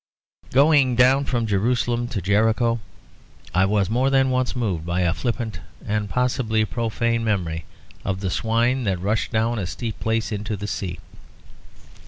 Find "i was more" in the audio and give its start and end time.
3.53-4.09